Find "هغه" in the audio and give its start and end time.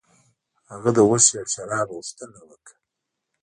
0.71-0.89